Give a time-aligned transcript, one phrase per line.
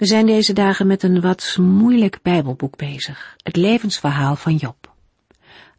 [0.00, 4.94] We zijn deze dagen met een wat moeilijk Bijbelboek bezig, het levensverhaal van Job.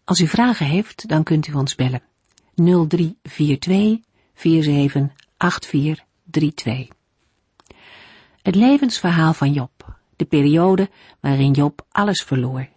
[0.04, 2.02] Als u vragen heeft, dan kunt u ons bellen.
[2.56, 4.00] 0342
[4.34, 6.88] 478432.
[8.42, 12.68] Het levensverhaal van Job, de periode waarin Job alles verloor.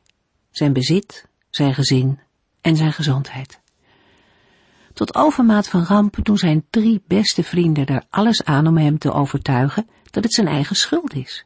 [0.51, 2.19] Zijn bezit, zijn gezin
[2.61, 3.61] en zijn gezondheid.
[4.95, 9.13] Tot overmaat van ramp doen zijn drie beste vrienden er alles aan om hem te
[9.13, 11.45] overtuigen dat het zijn eigen schuld is.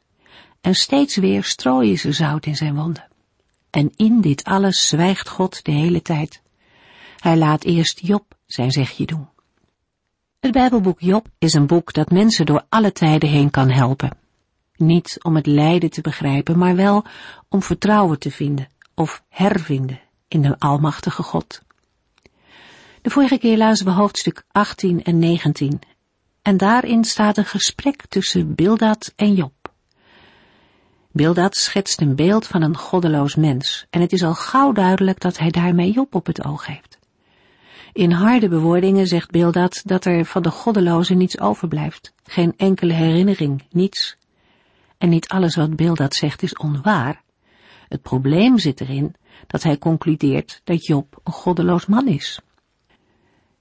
[0.60, 3.08] En steeds weer strooien ze zout in zijn wonden.
[3.70, 6.42] En in dit alles zwijgt God de hele tijd.
[7.18, 9.28] Hij laat eerst Job zijn zegje doen.
[10.40, 14.18] Het Bijbelboek Job is een boek dat mensen door alle tijden heen kan helpen.
[14.76, 17.04] Niet om het lijden te begrijpen, maar wel
[17.48, 21.62] om vertrouwen te vinden of hervinden in de Almachtige God.
[23.02, 25.80] De vorige keer lazen we hoofdstuk 18 en 19
[26.42, 29.52] en daarin staat een gesprek tussen Bildad en Job.
[31.12, 35.38] Bildad schetst een beeld van een goddeloos mens en het is al gauw duidelijk dat
[35.38, 36.98] hij daarmee Job op het oog heeft.
[37.92, 43.64] In harde bewoordingen zegt Bildad dat er van de goddeloze niets overblijft, geen enkele herinnering,
[43.70, 44.16] niets.
[44.98, 47.22] En niet alles wat Bildad zegt is onwaar.
[47.88, 49.14] Het probleem zit erin
[49.46, 52.40] dat hij concludeert dat Job een goddeloos man is.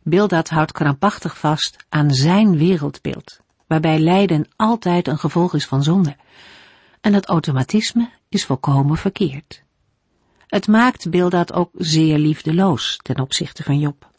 [0.09, 6.15] Bildad houdt krampachtig vast aan zijn wereldbeeld, waarbij lijden altijd een gevolg is van zonde.
[7.01, 9.63] En dat automatisme is volkomen verkeerd.
[10.47, 14.09] Het maakt Bildad ook zeer liefdeloos ten opzichte van Job.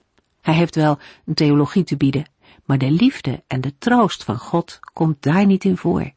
[0.40, 2.30] Hij heeft wel een theologie te bieden,
[2.64, 6.12] maar de liefde en de troost van God komt daar niet in voor.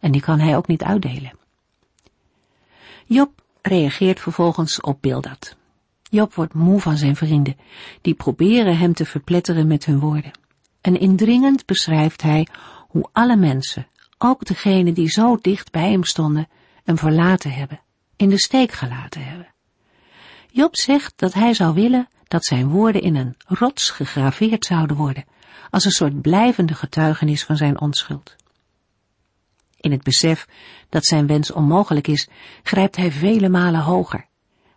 [0.00, 1.38] En die kan hij ook niet uitdelen.
[3.06, 5.56] Job reageert vervolgens op Bildad.
[6.14, 7.56] Job wordt moe van zijn vrienden,
[8.00, 10.30] die proberen hem te verpletteren met hun woorden.
[10.80, 12.46] En indringend beschrijft hij
[12.88, 13.86] hoe alle mensen,
[14.18, 16.48] ook degenen die zo dicht bij hem stonden,
[16.84, 17.80] hem verlaten hebben,
[18.16, 19.54] in de steek gelaten hebben.
[20.50, 25.24] Job zegt dat hij zou willen dat zijn woorden in een rots gegraveerd zouden worden,
[25.70, 28.36] als een soort blijvende getuigenis van zijn onschuld.
[29.76, 30.48] In het besef
[30.88, 32.28] dat zijn wens onmogelijk is,
[32.62, 34.32] grijpt hij vele malen hoger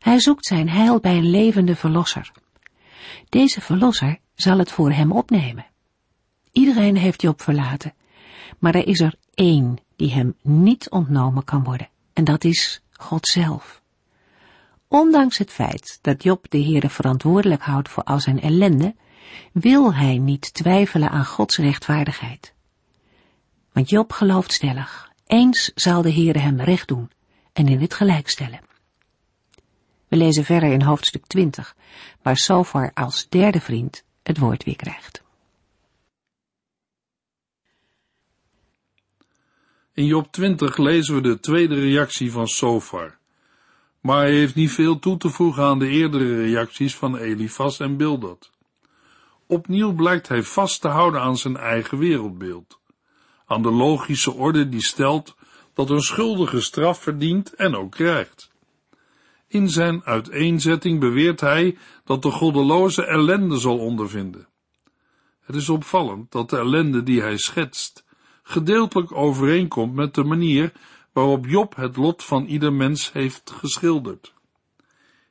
[0.07, 2.31] hij zoekt zijn heil bij een levende verlosser.
[3.29, 5.65] Deze verlosser zal het voor hem opnemen.
[6.51, 7.93] Iedereen heeft Job verlaten,
[8.59, 13.27] maar er is er één die hem niet ontnomen kan worden, en dat is God
[13.27, 13.81] zelf.
[14.87, 18.95] Ondanks het feit dat Job de Heere verantwoordelijk houdt voor al zijn ellende,
[19.51, 22.53] wil hij niet twijfelen aan Gods rechtvaardigheid.
[23.71, 27.11] Want Job gelooft stellig, eens zal de Heere hem recht doen
[27.53, 28.67] en in het gelijk stellen.
[30.07, 31.75] We lezen verder in hoofdstuk 20,
[32.21, 35.23] waar Sofar als derde vriend het woord weer krijgt.
[39.93, 43.17] In Job 20 lezen we de tweede reactie van Sofar.
[44.01, 47.97] Maar hij heeft niet veel toe te voegen aan de eerdere reacties van Elifas en
[47.97, 48.51] Bildad.
[49.45, 52.79] Opnieuw blijkt hij vast te houden aan zijn eigen wereldbeeld.
[53.45, 55.35] Aan de logische orde die stelt
[55.73, 58.49] dat een schuldige straf verdient en ook krijgt.
[59.47, 64.47] In zijn uiteenzetting beweert hij dat de goddeloze ellende zal ondervinden.
[65.41, 68.05] Het is opvallend dat de ellende die hij schetst
[68.43, 70.71] gedeeltelijk overeenkomt met de manier
[71.13, 74.33] waarop Job het lot van ieder mens heeft geschilderd.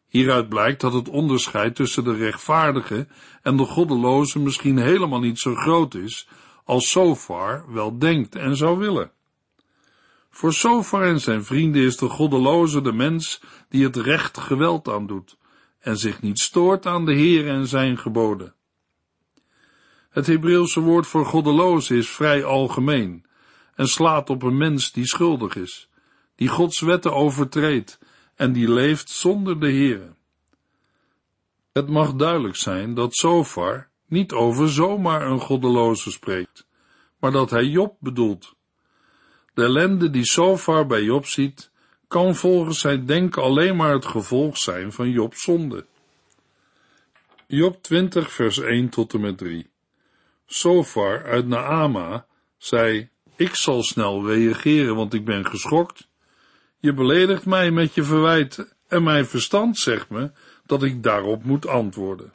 [0.06, 3.06] Hieruit blijkt dat het onderscheid tussen de rechtvaardige
[3.42, 6.28] en de goddeloze misschien helemaal niet zo groot is
[6.64, 9.10] als Sofar wel denkt en zou willen.
[10.36, 15.36] Voor Sofar en zijn vrienden is de goddeloze de mens die het recht geweld aandoet
[15.78, 18.54] en zich niet stoort aan de Heer en zijn geboden.
[20.10, 23.26] Het Hebreeuwse woord voor goddeloze is vrij algemeen
[23.74, 25.88] en slaat op een mens die schuldig is,
[26.34, 27.98] die Gods wetten overtreedt
[28.34, 30.14] en die leeft zonder de Heere.
[31.72, 36.66] Het mag duidelijk zijn dat Sofar niet over zomaar een goddeloze spreekt,
[37.20, 38.55] maar dat hij Job bedoelt.
[39.56, 41.70] De ellende die Sofar bij Job ziet,
[42.08, 45.86] kan volgens zijn denken alleen maar het gevolg zijn van Jobs zonde.
[47.46, 49.70] Job 20 vers 1 tot en met 3
[50.46, 52.26] Sofar uit Naama
[52.56, 56.08] zei, Ik zal snel reageren, want ik ben geschokt.
[56.78, 60.30] Je beledigt mij met je verwijt en mijn verstand zegt me
[60.66, 62.32] dat ik daarop moet antwoorden.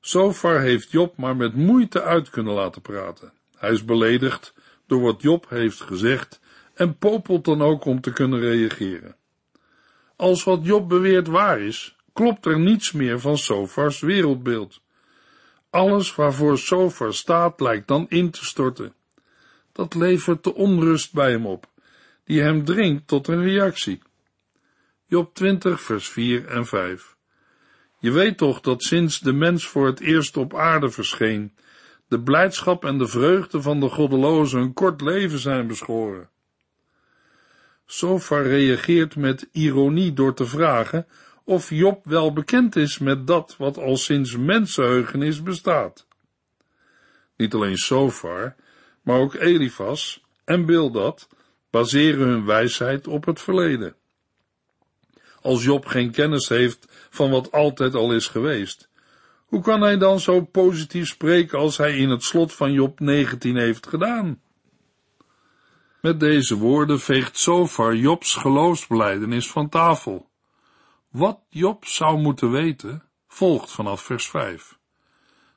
[0.00, 3.32] Zover heeft Job maar met moeite uit kunnen laten praten.
[3.56, 4.54] Hij is beledigd
[4.90, 6.40] door wat Job heeft gezegd
[6.74, 9.16] en popelt dan ook om te kunnen reageren.
[10.16, 14.80] Als wat Job beweert waar is, klopt er niets meer van Sofars wereldbeeld.
[15.70, 18.94] Alles waarvoor Sofar staat lijkt dan in te storten.
[19.72, 21.66] Dat levert de onrust bij hem op,
[22.24, 24.02] die hem dringt tot een reactie.
[25.06, 27.16] Job 20, vers 4 en 5.
[27.98, 31.52] Je weet toch dat sinds de mens voor het eerst op aarde verscheen,
[32.10, 36.28] de blijdschap en de vreugde van de goddelozen een kort leven zijn beschoren.
[37.86, 41.06] Sofar reageert met ironie door te vragen
[41.44, 46.06] of Job wel bekend is met dat wat al sinds mensenheugenis bestaat.
[47.36, 48.54] Niet alleen Sofar,
[49.02, 51.28] maar ook Elifas en Bildad
[51.70, 53.94] baseren hun wijsheid op het verleden.
[55.40, 58.89] Als Job geen kennis heeft van wat altijd al is geweest,
[59.50, 63.56] hoe kan hij dan zo positief spreken als hij in het slot van Job 19
[63.56, 64.40] heeft gedaan?
[66.00, 70.28] Met deze woorden veegt Sofar Jobs geloofsbeleidenis van tafel.
[71.08, 74.78] Wat Job zou moeten weten, volgt vanaf vers 5.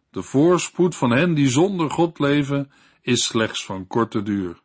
[0.09, 4.61] De voorspoed van hen die zonder God leven, is slechts van korte duur.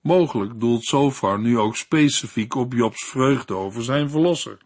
[0.00, 4.58] Mogelijk doelt Sofar nu ook specifiek op Jobs vreugde over zijn verlosser.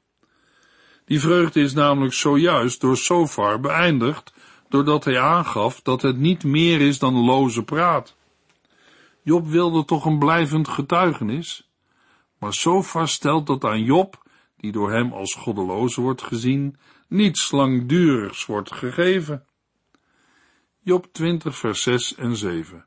[1.05, 4.33] Die vreugde is namelijk zojuist door Sofar beëindigd,
[4.69, 8.17] doordat hij aangaf dat het niet meer is dan loze praat.
[9.23, 11.69] Job wilde toch een blijvend getuigenis?
[12.39, 14.23] Maar Sofar stelt dat aan Job,
[14.57, 16.77] die door hem als goddeloos wordt gezien,
[17.09, 19.45] niets langdurigs wordt gegeven.
[20.85, 22.87] Job 20 vers 6 en 7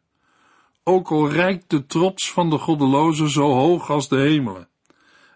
[0.83, 4.67] Ook al rijkt de trots van de goddeloze zo hoog als de hemelen,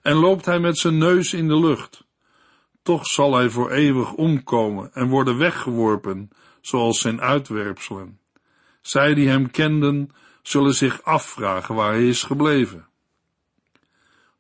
[0.02, 2.08] en loopt hij met zijn neus in de lucht,
[2.90, 6.30] toch zal hij voor eeuwig omkomen en worden weggeworpen,
[6.62, 8.20] zoals zijn uitwerpselen.
[8.82, 10.10] Zij die hem kenden,
[10.42, 12.88] zullen zich afvragen waar hij is gebleven.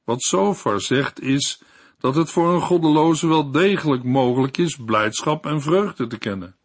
[0.03, 1.61] Wat Sofar zegt is
[1.99, 6.55] dat het voor een goddeloze wel degelijk mogelijk is blijdschap en vreugde te kennen.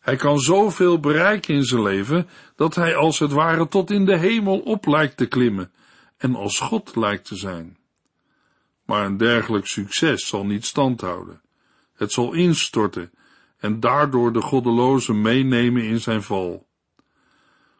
[0.00, 4.16] Hij kan zoveel bereiken in zijn leven dat hij als het ware tot in de
[4.16, 5.72] hemel op lijkt te klimmen
[6.16, 7.80] en als God lijkt te zijn.
[8.92, 11.40] Maar een dergelijk succes zal niet standhouden.
[11.94, 13.10] Het zal instorten
[13.58, 16.66] en daardoor de goddeloze meenemen in zijn val.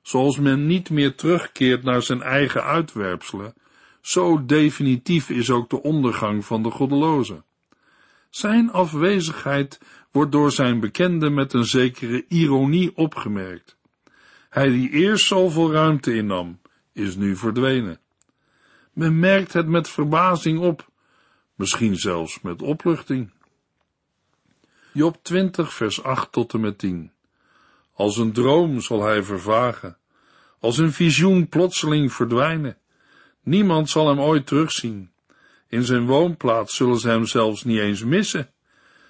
[0.03, 3.55] Zoals men niet meer terugkeert naar zijn eigen uitwerpselen,
[4.01, 7.43] zo definitief is ook de ondergang van de goddeloze.
[8.31, 9.81] Zijn afwezigheid
[10.11, 13.77] wordt door zijn bekende met een zekere ironie opgemerkt.
[14.49, 16.61] Hij die eerst zoveel ruimte innam,
[16.93, 18.01] is nu verdwenen.
[18.93, 20.91] Men merkt het met verbazing op,
[21.55, 23.31] misschien zelfs met opluchting.
[24.93, 27.13] Job 20, vers 8 tot en met 10.
[27.95, 29.97] Als een droom zal hij vervagen,
[30.61, 32.77] als een visioen plotseling verdwijnen.
[33.43, 35.13] Niemand zal hem ooit terugzien.
[35.69, 38.51] In zijn woonplaats zullen ze hem zelfs niet eens missen.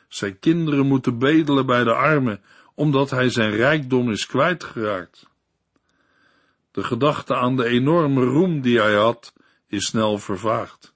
[0.09, 2.41] Zijn kinderen moeten bedelen bij de armen,
[2.75, 5.31] omdat hij zijn rijkdom is kwijtgeraakt.
[6.71, 9.33] De gedachte aan de enorme roem die hij had,
[9.67, 10.92] is snel vervaagd.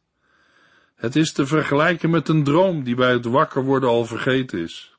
[0.97, 4.97] Het is te vergelijken met een droom die bij het wakker worden al vergeten is.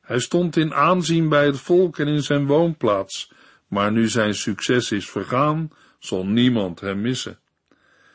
[0.00, 3.32] Hij stond in aanzien bij het volk en in zijn woonplaats,
[3.66, 7.38] maar nu zijn succes is vergaan, zal niemand hem missen.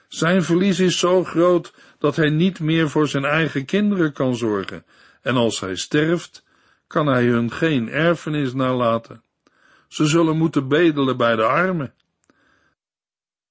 [0.08, 4.86] Zijn verlies is zo groot dat hij niet meer voor zijn eigen kinderen kan zorgen,
[5.22, 6.46] en als hij sterft,
[6.88, 9.24] kan hij hun geen erfenis nalaten.
[9.88, 11.94] Ze zullen moeten bedelen bij de armen.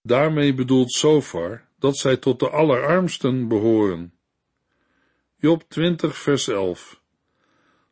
[0.02, 4.12] Daarmee bedoelt Sofar dat zij tot de allerarmsten behoren.
[5.36, 7.00] Job 20 vers 11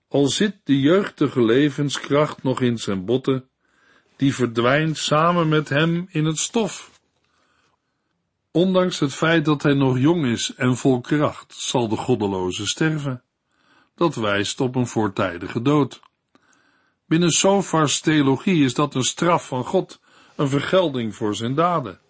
[0.08, 3.48] Al zit de jeugdige levenskracht nog in zijn botten,
[4.16, 7.00] die verdwijnt samen met hem in het stof.
[8.50, 13.22] Ondanks het feit dat hij nog jong is en vol kracht, zal de goddeloze sterven.
[13.94, 16.00] Dat wijst op een voortijdige dood.
[17.06, 20.00] Binnen Sofars theologie is dat een straf van God,
[20.36, 22.00] een vergelding voor zijn daden.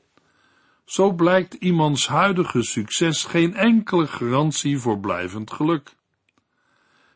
[0.91, 5.97] Zo blijkt iemands huidige succes geen enkele garantie voor blijvend geluk.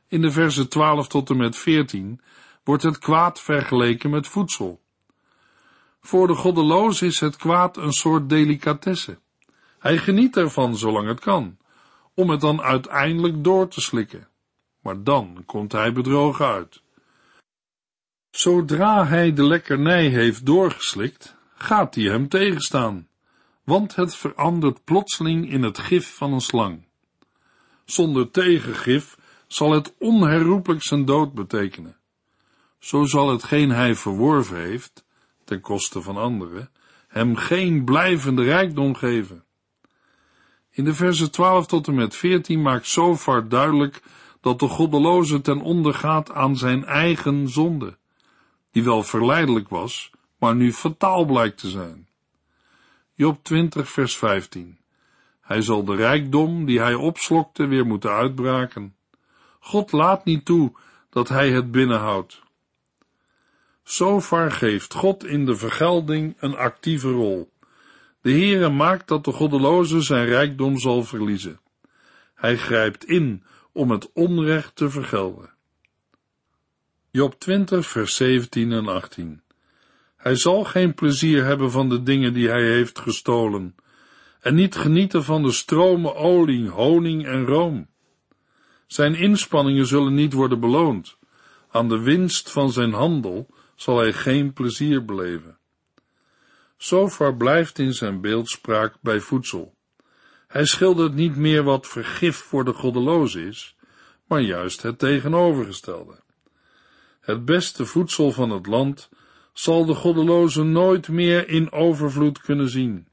[0.09, 2.21] In de versen 12 tot en met 14
[2.65, 4.81] wordt het kwaad vergeleken met voedsel.
[6.01, 9.19] Voor de goddeloos is het kwaad een soort delicatesse.
[9.79, 11.59] Hij geniet ervan zolang het kan,
[12.15, 14.29] om het dan uiteindelijk door te slikken.
[14.81, 16.83] Maar dan komt hij bedrogen uit.
[18.31, 23.09] Zodra hij de lekkernij heeft doorgeslikt, gaat hij hem tegenstaan,
[23.65, 26.87] want het verandert plotseling in het gif van een slang.
[27.85, 29.17] Zonder tegengif
[29.47, 31.97] zal het onherroepelijk zijn dood betekenen.
[32.79, 35.05] Zo zal hetgeen hij verworven heeft,
[35.45, 36.71] ten koste van anderen,
[37.09, 39.45] hem geen blijvende rijkdom geven.
[40.71, 44.03] In de versen 12 tot en met 14 maakt Zofar duidelijk
[44.41, 47.97] dat de goddeloze ten onder gaat aan zijn eigen zonde,
[48.71, 52.09] die wel verleidelijk was, maar nu fataal blijkt te zijn.
[53.17, 54.79] Job 20 vers 15
[55.41, 58.97] Hij zal de rijkdom die hij opslokte weer moeten uitbraken.
[59.61, 60.73] God laat niet toe
[61.11, 62.43] dat hij het binnenhoudt.
[63.83, 67.53] Zofar geeft God in de vergelding een actieve rol.
[68.21, 71.61] De Heere maakt dat de goddeloze zijn rijkdom zal verliezen.
[72.35, 75.53] Hij grijpt in om het onrecht te vergelden.
[77.11, 79.44] Job 20 vers 17 en 18
[80.25, 83.75] Hij zal geen plezier hebben van de dingen die hij heeft gestolen,
[84.41, 87.89] en niet genieten van de stromen olie, honing en room.
[88.87, 91.19] Zijn inspanningen zullen niet worden beloond.
[91.71, 95.59] Aan de winst van zijn handel zal hij geen plezier beleven.
[96.77, 99.75] Zofar blijft in zijn beeldspraak bij voedsel.
[100.47, 103.77] Hij schildert niet meer wat vergif voor de goddeloos is,
[104.27, 106.23] maar juist het tegenovergestelde.
[107.21, 109.09] Het beste voedsel van het land
[109.55, 113.09] zal de goddeloze nooit meer in overvloed kunnen zien.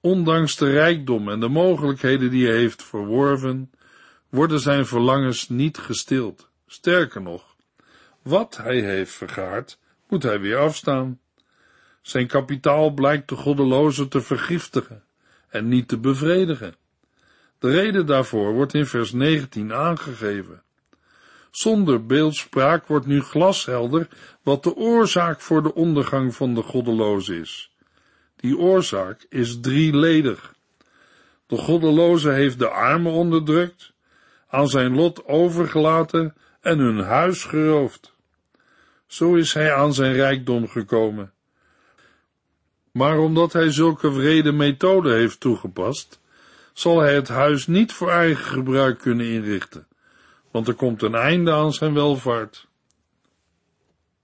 [0.00, 3.70] Ondanks de rijkdom en de mogelijkheden die hij heeft verworven,
[4.28, 6.48] worden zijn verlangens niet gestild.
[6.66, 7.56] Sterker nog,
[8.22, 11.20] wat hij heeft vergaard, moet hij weer afstaan.
[12.02, 15.04] Zijn kapitaal blijkt de goddeloze te vergiftigen
[15.48, 16.74] en niet te bevredigen.
[17.58, 20.62] De reden daarvoor wordt in vers 19 aangegeven.
[21.54, 24.08] Zonder beeldspraak wordt nu glashelder
[24.42, 27.70] wat de oorzaak voor de ondergang van de goddeloze is.
[28.36, 30.54] Die oorzaak is drieledig.
[31.46, 33.92] De goddeloze heeft de armen onderdrukt,
[34.48, 38.14] aan zijn lot overgelaten en hun huis geroofd.
[39.06, 41.32] Zo is hij aan zijn rijkdom gekomen.
[42.92, 46.20] Maar omdat hij zulke wrede methoden heeft toegepast,
[46.72, 49.86] zal hij het huis niet voor eigen gebruik kunnen inrichten,
[50.54, 52.66] want er komt een einde aan zijn welvaart.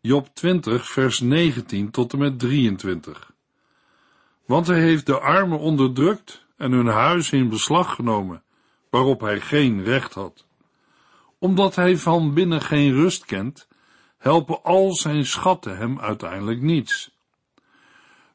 [0.01, 3.33] Job 20, vers 19 tot en met 23.
[4.47, 8.43] Want hij heeft de armen onderdrukt en hun huis in beslag genomen,
[8.91, 10.47] waarop hij geen recht had.
[11.39, 13.69] Omdat hij van binnen geen rust kent,
[14.19, 17.11] helpen al zijn schatten hem uiteindelijk niets.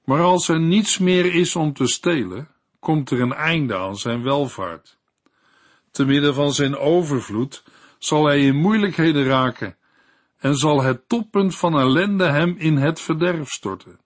[0.04, 2.48] Maar als er niets meer is om te stelen,
[2.80, 4.98] komt er een einde aan zijn welvaart.
[5.92, 7.64] Te midden van zijn overvloed
[8.06, 9.78] zal hij in moeilijkheden raken
[10.38, 14.00] en zal het toppunt van ellende hem in het verderf storten.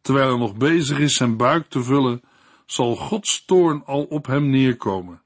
[0.00, 2.22] Terwijl hij nog bezig is zijn buik te vullen,
[2.66, 5.22] zal Gods toorn al op hem neerkomen.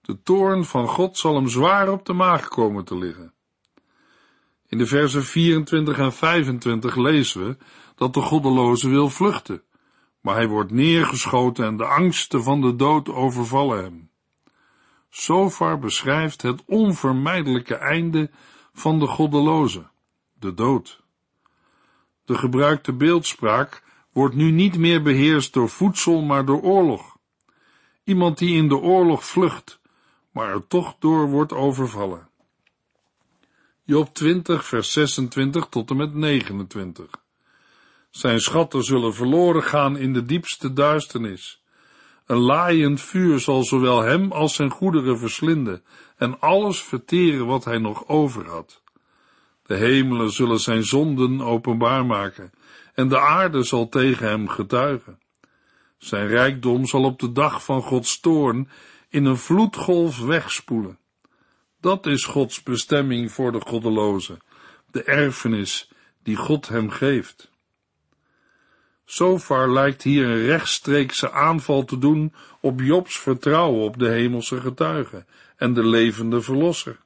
[0.00, 3.32] De toorn van God zal hem zwaar op de maag komen te liggen.
[4.68, 7.56] In de versen 24 en 25 lezen we
[7.94, 9.62] dat de goddeloze wil vluchten,
[10.20, 14.09] maar hij wordt neergeschoten en de angsten van de dood overvallen hem.
[15.10, 18.30] Sofar beschrijft het onvermijdelijke einde
[18.72, 19.88] van de goddeloze,
[20.32, 21.02] de dood.
[22.24, 27.16] De gebruikte beeldspraak wordt nu niet meer beheerst door voedsel, maar door oorlog.
[28.04, 29.80] Iemand die in de oorlog vlucht,
[30.32, 32.28] maar er toch door wordt overvallen.
[33.84, 37.10] Job 20, vers 26 tot en met 29.
[38.10, 41.59] Zijn schatten zullen verloren gaan in de diepste duisternis.
[42.30, 45.82] Een laaiend vuur zal zowel hem als zijn goederen verslinden
[46.16, 48.82] en alles verteren wat hij nog over had.
[49.62, 52.50] De hemelen zullen zijn zonden openbaar maken
[52.94, 55.18] en de aarde zal tegen hem getuigen.
[55.98, 58.68] Zijn rijkdom zal op de dag van Gods toorn
[59.08, 60.98] in een vloedgolf wegspoelen.
[61.80, 64.38] Dat is Gods bestemming voor de goddeloze,
[64.90, 65.90] de erfenis
[66.22, 67.49] die God hem geeft.
[69.10, 75.26] Zofar lijkt hier een rechtstreekse aanval te doen op Jobs vertrouwen op de hemelse getuigen
[75.56, 76.98] en de levende verlosser.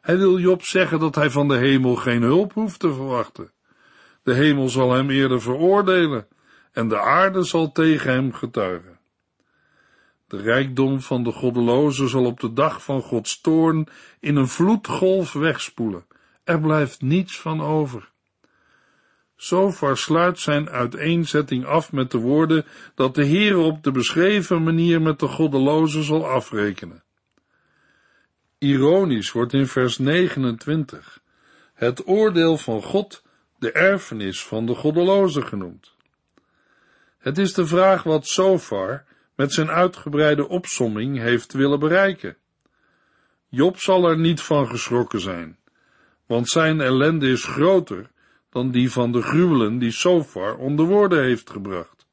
[0.00, 3.50] Hij wil Job zeggen dat hij van de hemel geen hulp hoeft te verwachten.
[4.22, 6.26] De hemel zal hem eerder veroordelen
[6.72, 8.98] en de aarde zal tegen hem getuigen.
[10.26, 13.88] De rijkdom van de goddeloze zal op de dag van Gods toorn
[14.20, 16.04] in een vloedgolf wegspoelen.
[16.44, 18.11] Er blijft niets van over.
[19.42, 25.02] Zofar sluit zijn uiteenzetting af met de woorden dat de Heer op de beschreven manier
[25.02, 27.02] met de goddeloze zal afrekenen.
[28.58, 31.20] Ironisch wordt in vers 29
[31.74, 33.22] het oordeel van God
[33.58, 35.94] de erfenis van de goddelozen genoemd.
[37.18, 42.36] Het is de vraag wat Sofar met zijn uitgebreide opsomming heeft willen bereiken.
[43.48, 45.58] Job zal er niet van geschrokken zijn,
[46.26, 48.10] want zijn ellende is groter
[48.52, 52.06] dan die van de gruwelen die Sofar onder woorden heeft gebracht.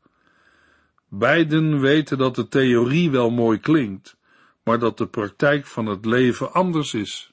[1.08, 4.17] Beiden weten dat de theorie wel mooi klinkt,
[4.63, 7.31] maar dat de praktijk van het leven anders is.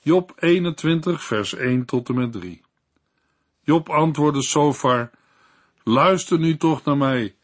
[0.00, 2.62] Job 21, vers 1 tot en met 3.
[3.62, 5.10] Job antwoordde Sofar,
[5.82, 7.34] luister nu toch naar mij,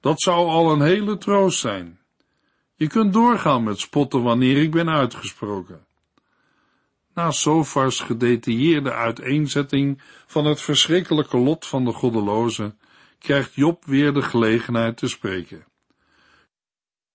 [0.00, 1.98] dat zou al een hele troost zijn.
[2.74, 5.86] Je kunt doorgaan met spotten wanneer ik ben uitgesproken.
[7.14, 12.78] Na Sofars gedetailleerde uiteenzetting van het verschrikkelijke lot van de goddelozen,
[13.18, 15.64] krijgt Job weer de gelegenheid te spreken.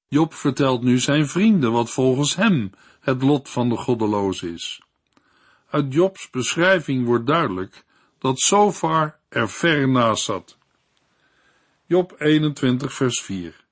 [0.07, 4.81] Job vertelt nu zijn vrienden wat volgens hem het lot van de goddelozen is.
[5.69, 7.85] Uit Jobs beschrijving wordt duidelijk
[8.19, 10.57] dat Sofar er ver naast zat.
[11.85, 13.65] Job 21 vers 4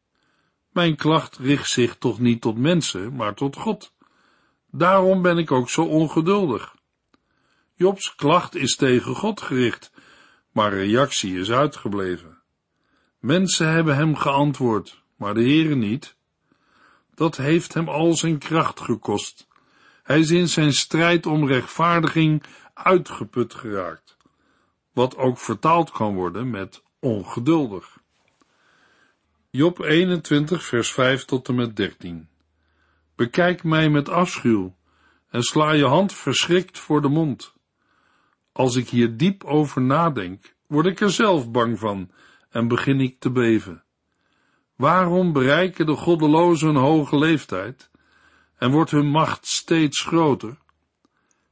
[0.69, 3.93] Mijn klacht richt zich toch niet tot mensen, maar tot God.
[4.77, 6.75] Daarom ben ik ook zo ongeduldig.
[7.75, 9.91] Jobs klacht is tegen God gericht,
[10.51, 12.41] maar reactie is uitgebleven.
[13.19, 16.15] Mensen hebben hem geantwoord, maar de Heere niet.
[17.13, 19.47] Dat heeft hem al zijn kracht gekost.
[20.03, 24.17] Hij is in zijn strijd om rechtvaardiging uitgeput geraakt,
[24.91, 27.97] wat ook vertaald kan worden met ongeduldig.
[29.49, 32.29] Job 21 vers 5 tot en met 13
[33.15, 34.75] Bekijk mij met afschuw
[35.29, 37.53] en sla je hand verschrikt voor de mond.
[38.51, 42.11] Als ik hier diep over nadenk, word ik er zelf bang van
[42.49, 43.83] en begin ik te beven.
[44.75, 47.89] Waarom bereiken de goddelozen een hoge leeftijd
[48.57, 50.57] en wordt hun macht steeds groter?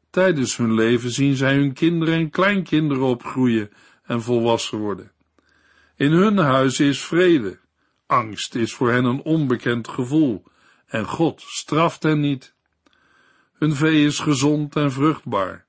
[0.09, 3.71] Tijdens hun leven zien zij hun kinderen en kleinkinderen opgroeien
[4.03, 5.11] en volwassen worden.
[5.95, 7.59] In hun huis is vrede.
[8.05, 10.43] Angst is voor hen een onbekend gevoel
[10.93, 12.53] en God straft hen niet.
[13.53, 15.65] Hun vee is gezond en vruchtbaar.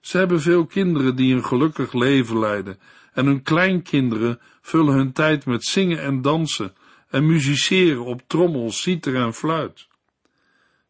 [0.00, 2.78] Ze hebben veel kinderen die een gelukkig leven leiden
[3.12, 6.74] en hun kleinkinderen vullen hun tijd met zingen en dansen
[7.08, 9.88] en musiceren op trommel, citer en fluit.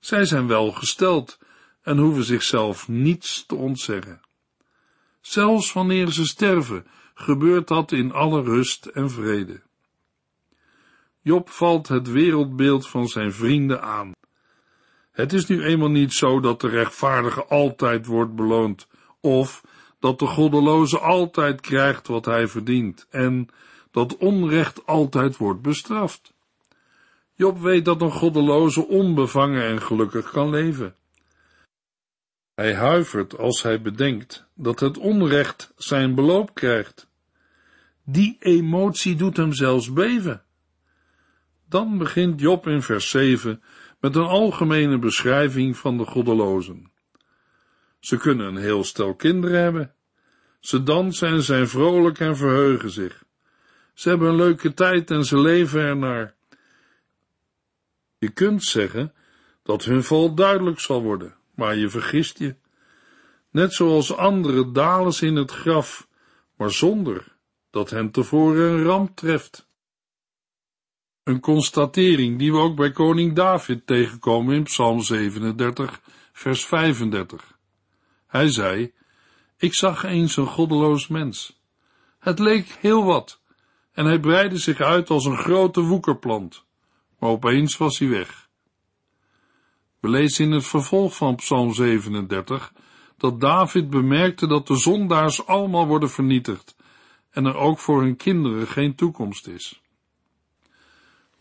[0.00, 1.38] Zij zijn welgesteld
[1.82, 4.20] en hoeven zichzelf niets te ontzeggen.
[5.20, 9.62] Zelfs wanneer ze sterven, gebeurt dat in alle rust en vrede.
[11.24, 14.12] Job valt het wereldbeeld van zijn vrienden aan.
[15.12, 18.88] Het is nu eenmaal niet zo dat de rechtvaardige altijd wordt beloond,
[19.20, 19.64] of
[20.00, 23.48] dat de goddeloze altijd krijgt wat hij verdient, en
[23.90, 26.32] dat onrecht altijd wordt bestraft.
[27.34, 30.96] Job weet dat een goddeloze onbevangen en gelukkig kan leven.
[32.54, 37.08] Hij huivert als hij bedenkt dat het onrecht zijn beloop krijgt.
[38.04, 40.43] Die emotie doet hem zelfs beven.
[41.74, 43.62] Dan begint Job in vers 7
[44.00, 46.92] met een algemene beschrijving van de goddelozen.
[48.00, 49.94] Ze kunnen een heel stel kinderen hebben.
[50.60, 53.24] Ze dansen en zijn vrolijk en verheugen zich.
[53.94, 56.34] Ze hebben een leuke tijd en ze leven ernaar.
[58.18, 59.14] Je kunt zeggen
[59.62, 62.54] dat hun val duidelijk zal worden, maar je vergist je.
[63.50, 66.08] Net zoals anderen dalen ze in het graf,
[66.56, 67.36] maar zonder
[67.70, 69.63] dat hen tevoren een ramp treft.
[71.24, 76.00] Een constatering die we ook bij koning David tegenkomen in Psalm 37,
[76.32, 77.58] vers 35.
[78.26, 78.92] Hij zei,
[79.56, 81.60] ik zag eens een goddeloos mens.
[82.18, 83.40] Het leek heel wat,
[83.92, 86.64] en hij breidde zich uit als een grote woekerplant,
[87.18, 88.48] maar opeens was hij weg.
[90.00, 92.72] We lezen in het vervolg van Psalm 37
[93.16, 96.76] dat David bemerkte dat de zondaars allemaal worden vernietigd
[97.30, 99.82] en er ook voor hun kinderen geen toekomst is.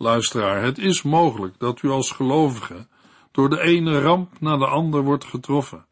[0.04, 2.88] Luisteraar, het is mogelijk dat u als gelovige
[3.32, 5.86] door de ene ramp naar de ander wordt getroffen.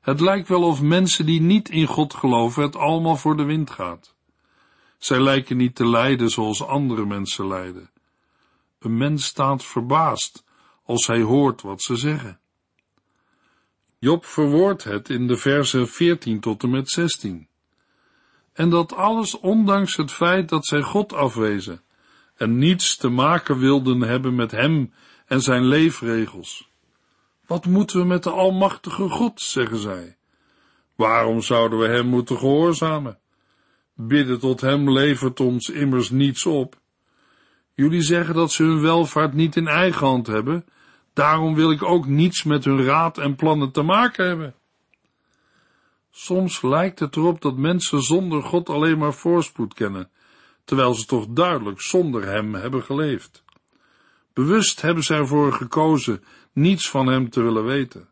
[0.00, 3.70] Het lijkt wel of mensen die niet in God geloven het allemaal voor de wind
[3.70, 4.14] gaat.
[4.98, 7.90] Zij lijken niet te lijden zoals andere mensen lijden.
[8.78, 10.44] Een mens staat verbaasd
[10.84, 12.40] als hij hoort wat ze zeggen.
[13.98, 17.48] Job verwoordt het in de versen 14 tot en met 16.
[18.52, 21.82] En dat alles ondanks het feit dat zij God afwezen
[22.36, 24.92] en niets te maken wilden hebben met hem
[25.26, 26.68] en zijn leefregels.
[27.46, 30.16] Wat moeten we met de Almachtige God, zeggen zij.
[30.94, 33.18] Waarom zouden we hem moeten gehoorzamen?
[33.94, 36.80] Bidden tot hem levert ons immers niets op.
[37.74, 40.64] Jullie zeggen dat ze hun welvaart niet in eigen hand hebben,
[41.12, 44.54] daarom wil ik ook niets met hun raad en plannen te maken hebben.
[46.10, 50.10] Soms lijkt het erop dat mensen zonder God alleen maar voorspoed kennen,
[50.64, 53.44] terwijl ze toch duidelijk zonder Hem hebben geleefd.
[54.32, 58.08] Bewust hebben ze ervoor gekozen niets van Hem te willen weten.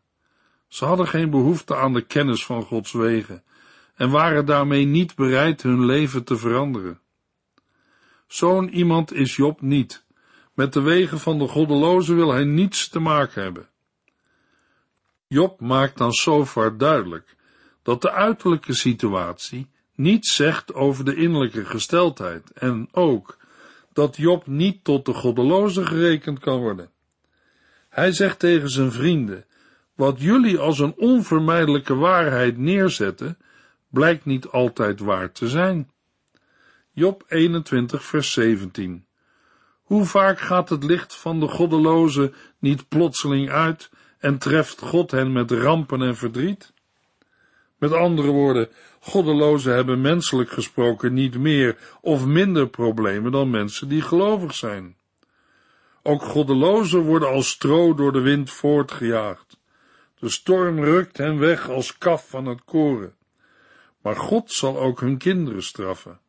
[0.67, 3.43] Ze hadden geen behoefte aan de kennis van Gods wegen
[3.95, 6.99] en waren daarmee niet bereid hun leven te veranderen.
[8.27, 10.05] Zo'n iemand is Job niet.
[10.53, 13.69] Met de wegen van de goddeloze wil hij niets te maken hebben.
[15.27, 17.35] Job maakt dan zover duidelijk
[17.83, 23.37] dat de uiterlijke situatie niets zegt over de innerlijke gesteldheid en ook
[23.93, 26.89] dat Job niet tot de goddeloze gerekend kan worden.
[27.89, 29.45] Hij zegt tegen zijn vrienden,
[29.95, 33.37] wat jullie als een onvermijdelijke waarheid neerzetten,
[33.89, 35.91] blijkt niet altijd waar te zijn.
[36.91, 39.05] Job 21 vers 17
[39.81, 45.31] Hoe vaak gaat het licht van de goddeloze niet plotseling uit en treft God hen
[45.31, 46.72] met rampen en verdriet?
[47.83, 48.69] Met andere woorden,
[48.99, 54.97] goddelozen hebben menselijk gesproken niet meer of minder problemen dan mensen die gelovig zijn.
[56.03, 59.57] Ook goddelozen worden als stro door de wind voortgejaagd.
[60.19, 63.15] De storm rukt hen weg als kaf van het koren.
[64.01, 66.19] Maar God zal ook hun kinderen straffen.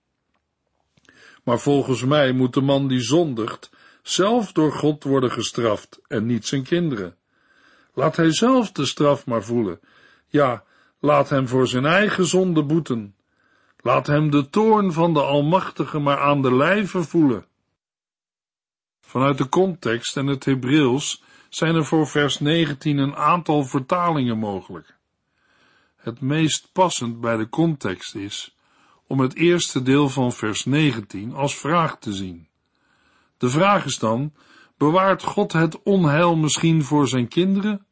[1.44, 3.70] Maar volgens mij moet de man die zondigt
[4.02, 7.16] zelf door God worden gestraft en niet zijn kinderen.
[7.92, 9.80] Laat hij zelf de straf maar voelen.
[10.28, 10.64] Ja,
[11.04, 13.14] laat hem voor zijn eigen zonde boeten.
[13.76, 17.46] Laat hem de toorn van de Almachtige maar aan de lijve voelen.
[19.00, 24.96] Vanuit de context en het Hebreeuws zijn er voor vers 19 een aantal vertalingen mogelijk.
[25.96, 28.56] Het meest passend bij de context is
[29.06, 32.48] om het eerste deel van vers 19 als vraag te zien.
[33.38, 34.32] De vraag is dan,
[34.76, 37.86] bewaart God het onheil misschien voor zijn kinderen?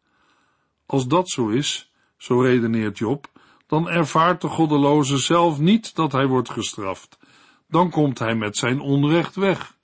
[0.86, 1.91] Als dat zo is,
[2.22, 3.26] zo redeneert Job,
[3.66, 7.18] dan ervaart de goddeloze zelf niet dat hij wordt gestraft.
[7.68, 9.76] Dan komt hij met zijn onrecht weg.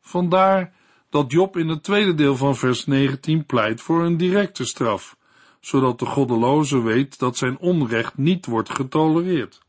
[0.00, 0.72] Vandaar
[1.10, 5.16] dat Job in het tweede deel van vers 19 pleit voor een directe straf,
[5.60, 9.60] zodat de goddeloze weet dat zijn onrecht niet wordt getolereerd.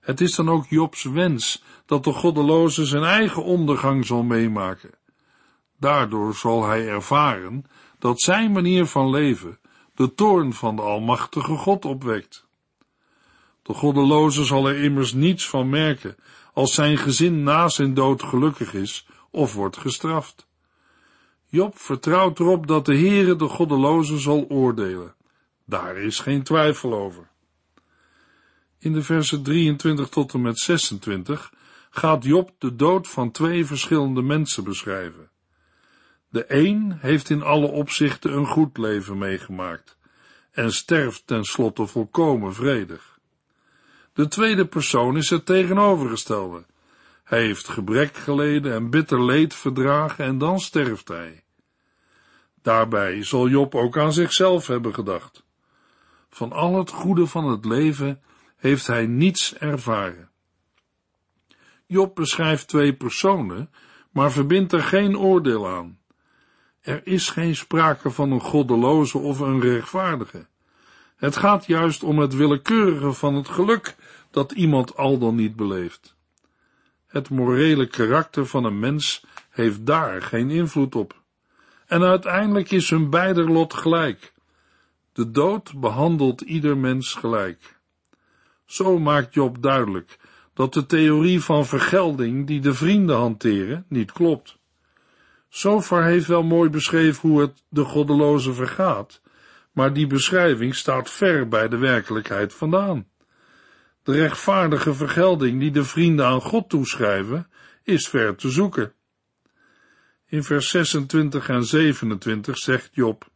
[0.00, 4.90] Het is dan ook Jobs wens dat de goddeloze zijn eigen ondergang zal meemaken.
[5.78, 7.64] Daardoor zal hij ervaren
[7.98, 9.60] dat zijn manier van leven
[9.94, 12.46] de toorn van de Almachtige God opwekt.
[13.62, 16.16] De goddeloze zal er immers niets van merken
[16.52, 20.46] als zijn gezin na zijn dood gelukkig is of wordt gestraft.
[21.46, 25.14] Job vertrouwt erop dat de Heere de goddeloze zal oordelen.
[25.64, 27.30] Daar is geen twijfel over.
[28.78, 31.52] In de versen 23 tot en met 26
[31.90, 35.31] gaat Job de dood van twee verschillende mensen beschrijven.
[36.32, 39.96] De een heeft in alle opzichten een goed leven meegemaakt
[40.50, 43.18] en sterft tenslotte volkomen vredig.
[44.12, 46.64] De tweede persoon is het tegenovergestelde.
[47.24, 51.44] Hij heeft gebrek geleden en bitter leed verdragen en dan sterft hij.
[52.62, 55.44] Daarbij zal Job ook aan zichzelf hebben gedacht.
[56.28, 58.22] Van al het goede van het leven
[58.56, 60.30] heeft hij niets ervaren.
[61.86, 63.70] Job beschrijft twee personen,
[64.10, 66.00] maar verbindt er geen oordeel aan.
[66.82, 70.46] Er is geen sprake van een goddeloze of een rechtvaardige.
[71.16, 73.96] Het gaat juist om het willekeurige van het geluk
[74.30, 76.16] dat iemand al dan niet beleeft.
[77.06, 81.20] Het morele karakter van een mens heeft daar geen invloed op.
[81.86, 84.32] En uiteindelijk is hun beider lot gelijk.
[85.12, 87.78] De dood behandelt ieder mens gelijk.
[88.64, 90.18] Zo maakt Job duidelijk
[90.54, 94.60] dat de theorie van vergelding die de vrienden hanteren niet klopt.
[95.52, 99.20] Zover heeft wel mooi beschreven hoe het de goddeloze vergaat,
[99.72, 103.06] maar die beschrijving staat ver bij de werkelijkheid vandaan.
[104.02, 107.48] De rechtvaardige vergelding die de vrienden aan God toeschrijven,
[107.82, 108.92] is ver te zoeken.
[110.26, 113.30] In vers 26 en 27 zegt Job,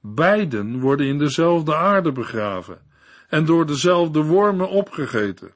[0.00, 2.80] beiden worden in dezelfde aarde begraven
[3.28, 5.54] en door dezelfde wormen opgegeten.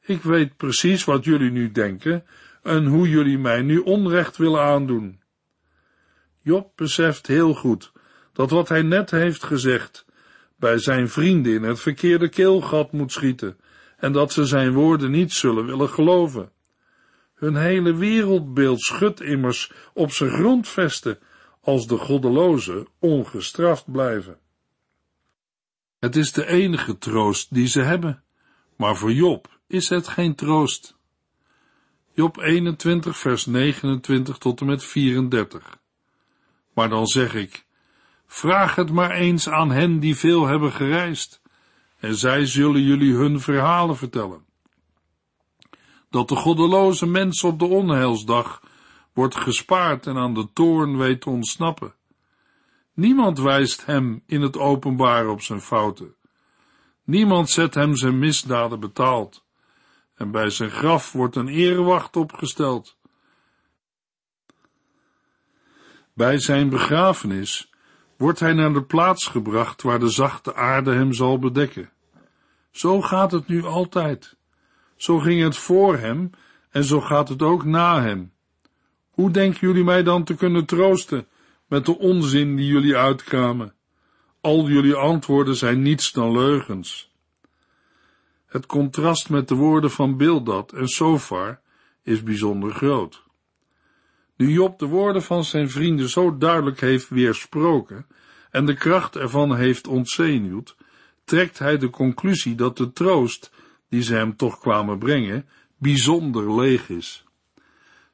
[0.00, 2.24] Ik weet precies wat jullie nu denken
[2.62, 5.19] en hoe jullie mij nu onrecht willen aandoen.
[6.42, 7.92] Job beseft heel goed
[8.32, 10.04] dat wat hij net heeft gezegd
[10.56, 13.58] bij zijn vrienden in het verkeerde keelgat moet schieten
[13.96, 16.52] en dat ze zijn woorden niet zullen willen geloven.
[17.34, 21.18] Hun hele wereldbeeld schudt immers op zijn grondvesten
[21.60, 24.38] als de goddelozen ongestraft blijven.
[25.98, 28.22] Het is de enige troost die ze hebben,
[28.76, 30.96] maar voor Job is het geen troost.
[32.12, 35.79] Job 21 vers 29 tot en met 34.
[36.74, 37.66] Maar dan zeg ik,
[38.26, 41.42] vraag het maar eens aan hen die veel hebben gereisd
[41.98, 44.44] en zij zullen jullie hun verhalen vertellen.
[46.10, 48.62] Dat de goddeloze mens op de onheilsdag
[49.12, 51.94] wordt gespaard en aan de toorn weet te ontsnappen.
[52.94, 56.14] Niemand wijst hem in het openbaar op zijn fouten.
[57.04, 59.44] Niemand zet hem zijn misdaden betaald.
[60.14, 62.96] En bij zijn graf wordt een erewacht opgesteld.
[66.20, 67.70] Bij zijn begrafenis
[68.16, 71.90] wordt hij naar de plaats gebracht waar de zachte aarde hem zal bedekken.
[72.70, 74.36] Zo gaat het nu altijd.
[74.96, 76.30] Zo ging het voor hem
[76.70, 78.32] en zo gaat het ook na hem.
[79.10, 81.26] Hoe denken jullie mij dan te kunnen troosten
[81.66, 83.74] met de onzin die jullie uitkramen?
[84.40, 87.12] Al jullie antwoorden zijn niets dan leugens.
[88.46, 91.60] Het contrast met de woorden van Bildad en Sofar
[92.02, 93.28] is bijzonder groot.
[94.40, 98.06] Nu Job de woorden van zijn vrienden zo duidelijk heeft weersproken
[98.50, 100.76] en de kracht ervan heeft ontzenuwd,
[101.24, 103.52] trekt hij de conclusie dat de troost,
[103.88, 105.48] die ze hem toch kwamen brengen,
[105.78, 107.24] bijzonder leeg is.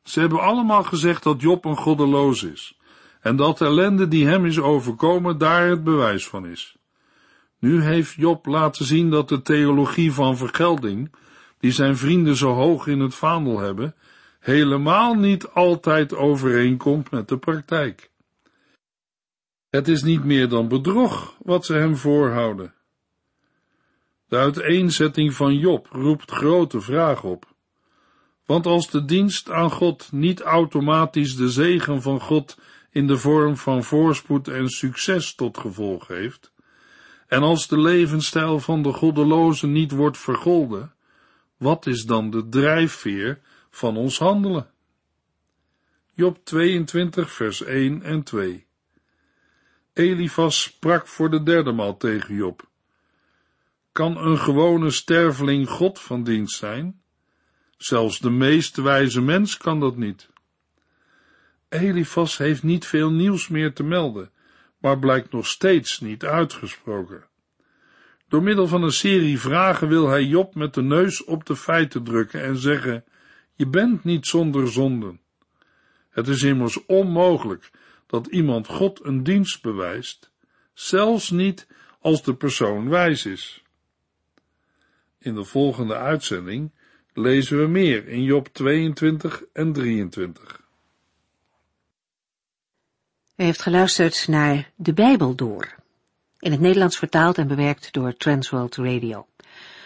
[0.03, 2.79] Ze hebben allemaal gezegd dat Job een goddeloos is,
[3.21, 6.77] en dat de ellende die hem is overkomen daar het bewijs van is.
[7.59, 11.15] Nu heeft Job laten zien dat de theologie van vergelding,
[11.59, 13.95] die zijn vrienden zo hoog in het vaandel hebben,
[14.47, 18.11] helemaal niet altijd overeenkomt met de praktijk.
[19.71, 22.75] Het is niet meer dan bedrog wat ze hem voorhouden.
[24.29, 27.55] De uiteenzetting van Job roept grote vragen op.
[28.45, 32.59] Want als de dienst aan God niet automatisch de zegen van God
[32.91, 36.53] in de vorm van voorspoed en succes tot gevolg heeft,
[37.27, 40.95] en als de levensstijl van de goddelozen niet wordt vergolden,
[41.57, 43.41] wat is dan de drijfveer
[43.77, 44.71] van ons handelen?
[46.13, 48.67] Job 22 vers 1 en 2
[49.93, 52.69] Elifas sprak voor de derde maal tegen Job.
[53.93, 57.01] Kan een gewone sterveling God van dienst zijn?
[57.77, 60.29] Zelfs de meest wijze mens kan dat niet.
[61.69, 64.31] Elifas heeft niet veel nieuws meer te melden,
[64.79, 67.27] maar blijkt nog steeds niet uitgesproken.
[68.29, 72.05] Door middel van een serie vragen wil hij Job met de neus op de feiten
[72.05, 73.05] drukken en zeggen:
[73.57, 75.21] Je bent niet zonder zonden.
[76.11, 77.71] Het is immers onmogelijk
[78.07, 80.31] dat iemand God een dienst bewijst,
[80.73, 81.67] zelfs niet
[82.01, 83.63] als de persoon wijs is.
[85.19, 86.71] In de volgende uitzending
[87.13, 90.65] lezen we meer in Job 22 en 23.
[93.37, 95.75] U heeft geluisterd naar De Bijbel Door,
[96.39, 99.27] in het Nederlands vertaald en bewerkt door Transworld Radio.